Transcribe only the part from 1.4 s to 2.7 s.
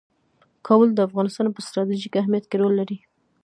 په ستراتیژیک اهمیت کې